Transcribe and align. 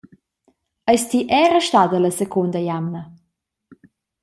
Eis 0.93 1.03
ti 1.09 1.19
era 1.43 1.59
stada 1.67 1.97
la 2.01 2.11
secunda 2.19 2.59
jamna? 2.67 3.01